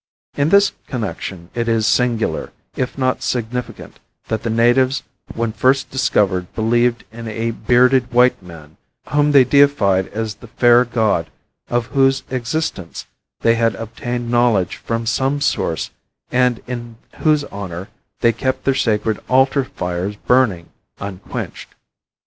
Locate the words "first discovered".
5.51-6.51